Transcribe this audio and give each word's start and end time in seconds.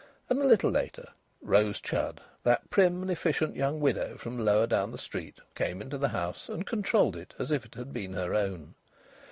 And 0.31 0.41
a 0.41 0.47
little 0.47 0.71
later, 0.71 1.09
Rose 1.43 1.79
Chudd, 1.79 2.21
that 2.41 2.71
prim 2.71 3.03
and 3.03 3.11
efficient 3.11 3.55
young 3.55 3.79
widow 3.79 4.17
from 4.17 4.39
lower 4.43 4.65
down 4.65 4.89
the 4.91 4.97
street, 4.97 5.39
came 5.53 5.79
into 5.79 5.99
the 5.99 6.09
house 6.09 6.49
and 6.49 6.65
controlled 6.65 7.15
it 7.15 7.35
as 7.37 7.51
if 7.51 7.65
it 7.65 7.75
had 7.75 7.93
been 7.93 8.13
her 8.13 8.33
own. 8.33 8.73